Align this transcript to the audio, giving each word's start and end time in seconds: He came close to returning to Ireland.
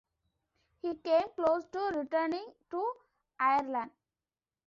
He 0.81 0.95
came 0.95 1.27
close 1.35 1.67
to 1.67 1.91
returning 1.93 2.53
to 2.71 2.93
Ireland. 3.39 3.91